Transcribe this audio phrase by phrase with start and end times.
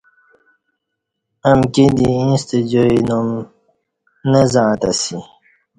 [1.49, 3.27] امکی دی ییݩستہ جائی نام
[4.31, 5.17] نہ زعݩتہ اسی